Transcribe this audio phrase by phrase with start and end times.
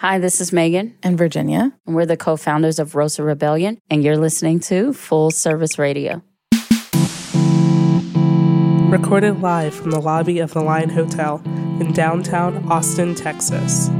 [0.00, 0.96] Hi, this is Meagan.
[1.02, 1.72] And Virginia.
[1.86, 6.22] And we're the co founders of Rosa Rebellion, and you're listening to Full Service Radio.
[8.88, 13.90] Recorded live from the lobby of the Line Hotel in downtown Austin, Texas.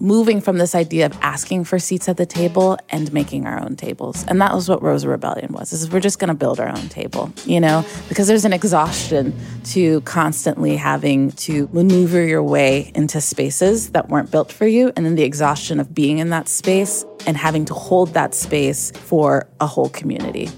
[0.00, 3.76] Moving from this idea of asking for seats at the table and making our own
[3.76, 4.24] tables.
[4.28, 5.72] And that was what Rosa Rebellion was.
[5.72, 9.34] Is we're just going to build our own table, you know, because there's an exhaustion
[9.64, 15.04] to constantly having to maneuver your way into spaces that weren't built for you and
[15.04, 19.48] then the exhaustion of being in that space and having to hold that space for
[19.60, 20.48] a whole community.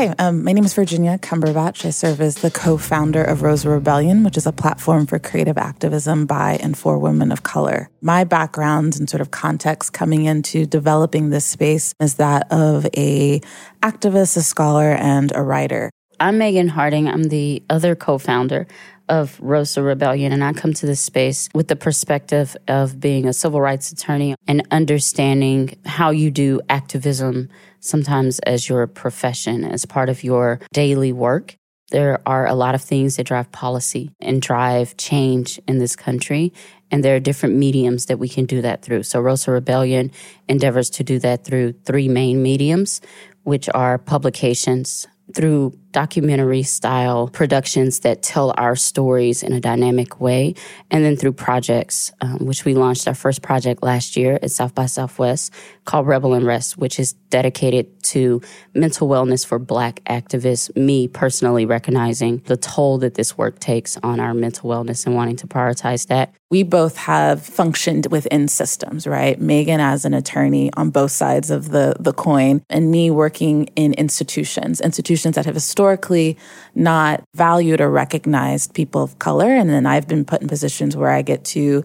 [0.00, 1.84] Hi, um, my name is Virginia Cumberbatch.
[1.84, 5.58] I serve as the co founder of Rosa Rebellion, which is a platform for creative
[5.58, 7.90] activism by and for women of color.
[8.00, 13.42] My background and sort of context coming into developing this space is that of a
[13.82, 15.90] activist, a scholar, and a writer.
[16.18, 17.06] I'm Meagan Harding.
[17.06, 18.66] I'm the other co founder
[19.10, 23.32] of Rosa Rebellion, and I come to this space with the perspective of being a
[23.32, 27.50] civil rights attorney and understanding how you do activism
[27.80, 31.56] sometimes as your profession, as part of your daily work.
[31.90, 36.52] There are a lot of things that drive policy and drive change in this country.
[36.92, 39.02] And there are different mediums that we can do that through.
[39.02, 40.12] So Rosa Rebellion
[40.48, 43.00] endeavors to do that through three main mediums,
[43.42, 50.54] which are publications, through documentary style productions that tell our stories in a dynamic way,
[50.90, 54.74] and then through projects, um, which we launched our first project last year at South
[54.74, 55.52] by Southwest
[55.84, 58.42] called Rebel and Rest, which is dedicated to
[58.74, 60.74] mental wellness for Black activists.
[60.76, 65.36] Me personally recognizing the toll that this work takes on our mental wellness and wanting
[65.36, 66.34] to prioritize that.
[66.50, 69.40] We both have functioned within systems, right?
[69.40, 73.94] Meagan as an attorney on both sides of the, the coin, and me working in
[73.94, 76.36] institutions, institutions that have historically
[76.74, 79.50] not valued or recognized people of color.
[79.50, 81.84] And then I've been put in positions where I get to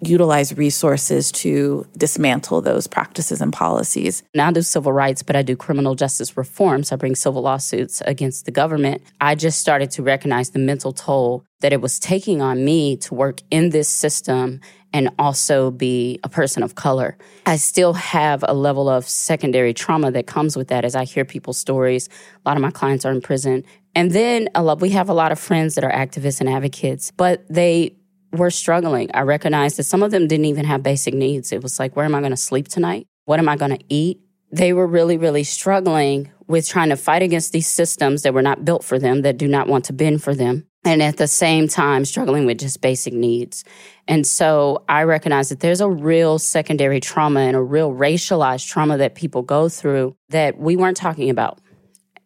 [0.00, 4.22] utilize resources to dismantle those practices and policies.
[4.34, 6.88] Now I do civil rights, but I do criminal justice reforms.
[6.88, 9.02] So I bring civil lawsuits against the government.
[9.20, 13.14] I just started to recognize the mental toll that it was taking on me to
[13.14, 14.60] work in this system
[14.92, 17.18] and also be a person of color.
[17.44, 21.24] I still have a level of secondary trauma that comes with that as I hear
[21.24, 22.08] people's stories.
[22.44, 23.64] A lot of my clients are in prison.
[23.94, 27.10] And then a lot, we have a lot of friends that are activists and advocates,
[27.10, 27.96] but they
[28.32, 29.10] were struggling.
[29.14, 31.52] I recognized that some of them didn't even have basic needs.
[31.52, 33.06] It was like, where am I going to sleep tonight?
[33.24, 34.20] What am I going to eat?
[34.50, 38.64] They were really, really struggling with trying to fight against these systems that were not
[38.64, 41.68] built for them, that do not want to bend for them and at the same
[41.68, 43.64] time struggling with just basic needs.
[44.06, 48.96] And so I recognize that there's a real secondary trauma and a real racialized trauma
[48.98, 51.58] that people go through that we weren't talking about.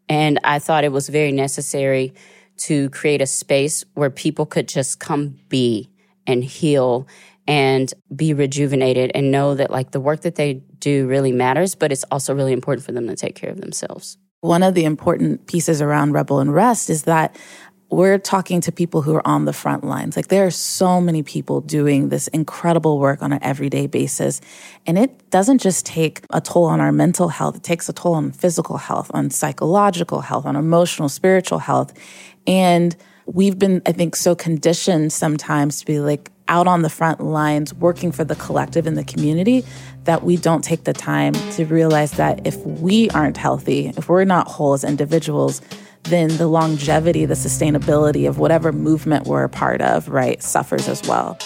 [0.08, 2.12] And I thought it was very necessary
[2.58, 5.90] to create a space where people could just come be
[6.26, 7.06] and heal
[7.46, 11.90] and be rejuvenated and know that like the work that they do really matters, but
[11.90, 14.16] it's also really important for them to take care of themselves.
[14.40, 17.36] One of the important pieces around Rebel and Rest is that
[17.92, 20.16] we're talking to people who are on the front lines.
[20.16, 24.40] Like there are so many people doing this incredible work on an everyday basis.
[24.86, 28.14] And it doesn't just take a toll on our mental health, it takes a toll
[28.14, 31.92] on physical health, on psychological health, on emotional, spiritual health.
[32.46, 32.96] And
[33.26, 37.72] we've been, I think, so conditioned sometimes to be like out on the front lines,
[37.74, 39.64] working for the collective and the community,
[40.04, 44.24] that we don't take the time to realize that if we aren't healthy, if we're
[44.24, 45.62] not whole as individuals,
[46.04, 51.00] then the longevity, the sustainability of whatever movement we're a part of, right, suffers as
[51.08, 51.38] well.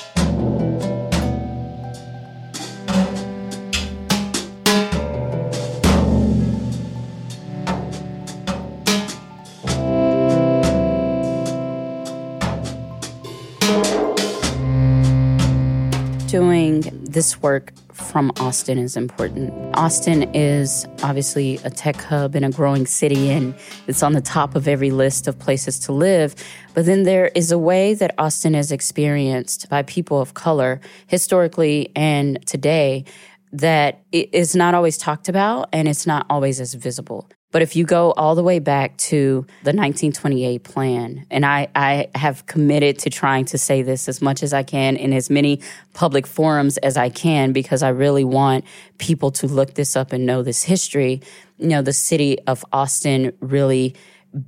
[16.36, 19.54] Doing this work from Austin is important.
[19.74, 23.54] Austin is obviously a tech hub and a growing city, and
[23.86, 26.34] it's on the top of every list of places to live.
[26.74, 31.90] But then there is a way that Austin is experienced by people of color historically
[31.96, 33.06] and today
[33.52, 37.30] that is not always talked about and it's not always as visible.
[37.52, 42.08] But if you go all the way back to the 1928 plan, and I, I
[42.14, 45.60] have committed to trying to say this as much as I can in as many
[45.94, 48.64] public forums as I can, because I really want
[48.98, 51.22] people to look this up and know this history.
[51.56, 53.94] You know, the city of Austin really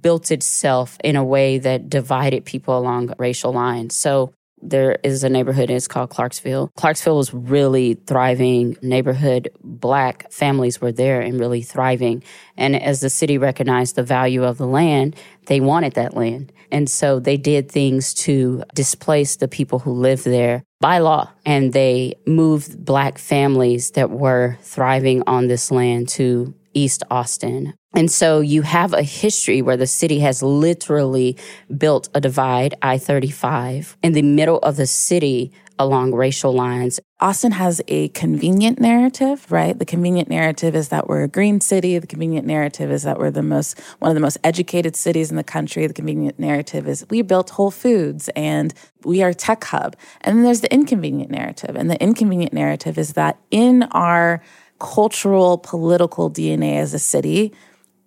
[0.02, 3.96] built itself in a way that divided people along racial lines.
[3.96, 6.70] So There is a neighborhood, it's called Clarksville.
[6.76, 9.50] Clarksville was really thriving neighborhood.
[9.62, 12.22] Black families were there and really thriving.
[12.56, 15.16] And as the city recognized the value of the land,
[15.46, 16.52] they wanted that land.
[16.70, 21.30] And so they did things to displace the people who lived there by law.
[21.46, 27.74] And they moved black families that were thriving on this land to East Austin.
[27.94, 31.36] And so you have a history where the city has literally
[31.76, 37.00] built a divide, I 35, in the middle of the city along racial lines.
[37.20, 39.78] Austin has a convenient narrative, right?
[39.78, 41.98] The convenient narrative is that we're a green city.
[41.98, 45.36] The convenient narrative is that we're the most, one of the most educated cities in
[45.36, 45.86] the country.
[45.86, 48.74] The convenient narrative is we built Whole Foods and
[49.04, 49.96] we are tech hub.
[50.22, 51.76] And then there's the inconvenient narrative.
[51.76, 54.42] And the inconvenient narrative is that in our
[54.78, 57.52] cultural, political DNA as a city,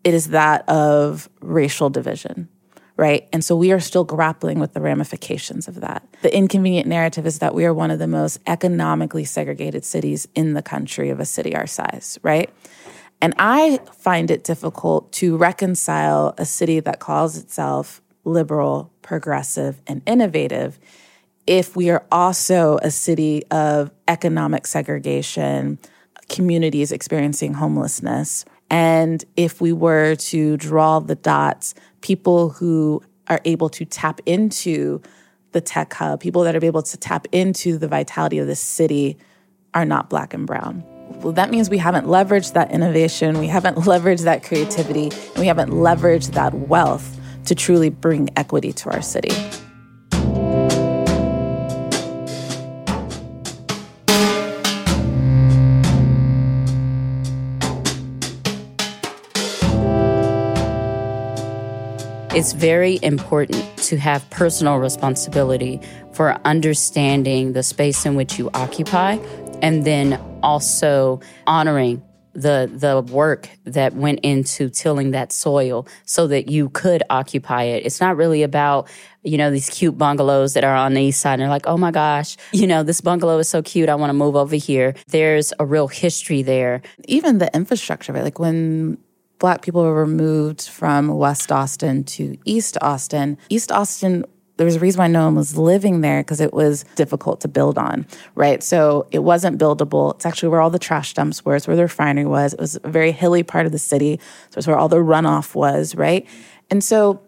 [0.03, 2.50] it is that of racial division,
[2.98, 3.27] right?
[3.31, 6.03] And so we are still grappling with the ramifications of that.
[6.21, 10.53] The inconvenient narrative is that we are one of the most economically segregated cities in
[10.53, 12.50] the country of a city our size, right?
[13.21, 20.01] And I find it difficult to reconcile a city that calls itself liberal, progressive, and
[20.07, 20.80] innovative
[21.47, 25.80] if we are also a city of economic segregation,
[26.30, 28.45] communities experiencing homelessness.
[28.71, 35.01] And if we were to draw the dots, people who are able to tap into
[35.51, 39.18] the tech hub, people that are able to tap into the vitality of the city
[39.73, 40.83] are not black and brown.
[41.21, 45.47] Well, that means we haven't leveraged that innovation, we haven't leveraged that creativity, and we
[45.47, 49.31] haven't leveraged that wealth to truly bring equity to our city.
[62.42, 65.80] It's very important to have personal responsibility
[66.12, 69.20] for understanding the space in which you occupy
[69.62, 72.02] and then also honoring
[72.34, 77.86] the the work that went into tilling that soil so that you could occupy it.
[77.86, 78.90] It's not really about,
[79.22, 81.78] you know, these cute bungalows that are on the east side and they're like, oh
[81.78, 83.88] my gosh, you know, this bungalow is so cute.
[83.88, 84.96] I want to move over here.
[85.10, 86.82] There's a real history there.
[87.06, 88.24] Even the infrastructure, right?
[88.24, 88.98] Like when
[89.42, 93.38] black people were removed from West Austin to East Austin.
[93.50, 94.24] East Austin
[94.58, 97.48] there was a reason why no one was living there because it was difficult to
[97.48, 98.06] build on,
[98.36, 98.62] right?
[98.62, 100.14] So it wasn't buildable.
[100.14, 101.56] It's actually where all the trash dumps were.
[101.56, 102.54] It's where the refinery was.
[102.54, 104.20] It was a very hilly part of the city.
[104.52, 106.28] So it's where all the runoff was, right?
[106.70, 107.22] And so,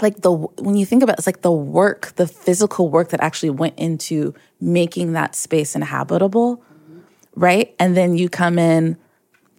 [0.00, 3.20] like the when you think about it, it's like the work, the physical work that
[3.20, 6.64] actually went into making that space inhabitable,
[7.34, 7.74] right?
[7.78, 8.96] And then you come in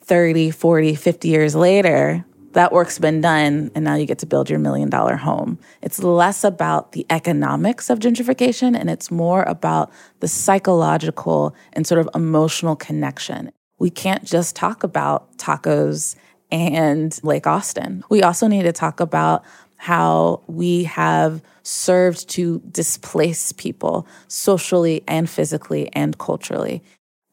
[0.03, 4.49] 30, 40, 50 years later, that work's been done and now you get to build
[4.49, 5.57] your million dollar home.
[5.81, 11.99] It's less about the economics of gentrification and it's more about the psychological and sort
[11.99, 13.51] of emotional connection.
[13.79, 16.15] We can't just talk about tacos
[16.51, 18.03] and Lake Austin.
[18.09, 19.43] We also need to talk about
[19.77, 26.83] how we have served to displace people socially and physically and culturally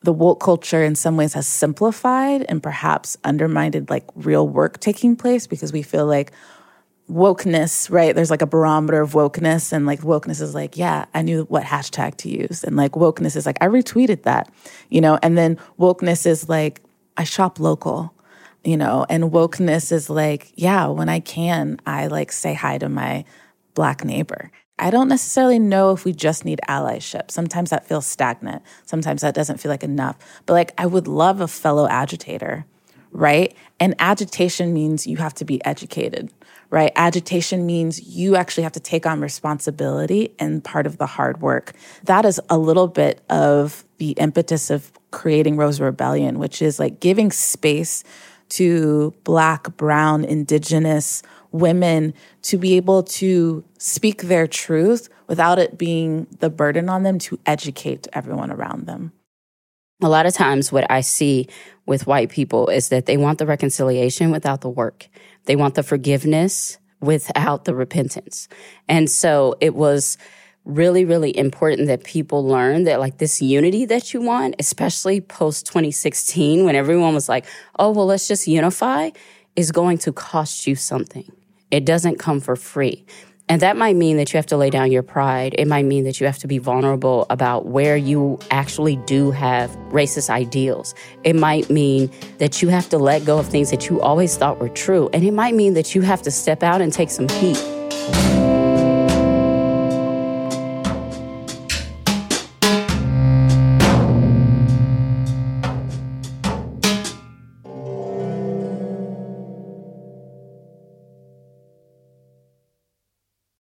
[0.02, 5.14] the woke culture in some ways has simplified and perhaps undermined like real work taking
[5.14, 6.32] place because we feel like
[7.11, 8.14] wokeness, right?
[8.14, 11.64] There's like a barometer of wokeness, and like wokeness is like, yeah, I knew what
[11.64, 12.64] hashtag to use.
[12.64, 14.50] And like wokeness is like, I retweeted that,
[14.88, 15.19] you know?
[15.23, 16.81] And then wokeness is like,
[17.17, 18.14] I shop local,
[18.64, 19.06] you know?
[19.11, 23.25] And wokeness is like, yeah, when I can, I like say hi to my
[23.75, 24.50] black neighbor.
[24.80, 27.30] I don't necessarily know if we just need allyship.
[27.30, 28.62] Sometimes that feels stagnant.
[28.87, 30.16] Sometimes that doesn't feel like enough.
[30.46, 32.64] But like, I would love a fellow agitator,
[33.12, 33.54] right?
[33.78, 36.32] And agitation means you have to be educated,
[36.70, 36.92] right?
[36.96, 41.72] Agitation means you actually have to take on responsibility and part of the hard work.
[42.04, 47.00] That is a little bit of the impetus of creating Rosa Rebellion, which is like
[47.00, 48.02] giving space
[48.50, 51.22] to Black, Brown, Indigenous,
[51.52, 57.19] women to be able to speak their truth without it being the burden on them
[57.19, 59.12] to educate everyone around them.
[60.02, 61.47] A lot of times, what I see
[61.87, 65.09] with white people is that they want the reconciliation without the work.
[65.45, 68.49] They want the forgiveness without the repentance.
[68.88, 70.16] And so it was
[70.64, 75.66] really, really important that people learn that like this unity that you want, especially post
[75.66, 77.47] 2016, when everyone was like,
[77.78, 79.11] oh, well, let's just unify,
[79.57, 81.30] is going to cost you something.
[81.71, 83.05] It doesn't come for free.
[83.49, 85.57] And that might mean that you have to lay down your pride.
[85.59, 89.71] It might mean that you have to be vulnerable about where you actually do have
[89.89, 90.95] racist ideals.
[91.25, 94.61] It might mean that you have to let go of things that you always thought
[94.61, 95.11] were true.
[95.12, 98.39] And it might mean that you have to step out and take some heat.